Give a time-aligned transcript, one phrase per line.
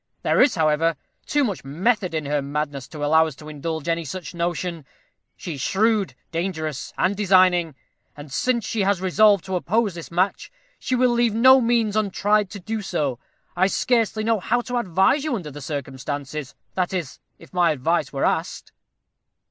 [0.23, 0.95] There is, however,
[1.27, 4.83] too much method in her madness to allow us to indulge any such notion;
[5.37, 7.75] she is shrewd, dangerous, and designing;
[8.17, 12.49] and, since she has resolved to oppose this match, she will leave no means untried
[12.49, 13.19] to do so.
[13.55, 18.11] I scarcely know how to advise you under the circumstances that is, if my advice
[18.11, 18.71] were asked."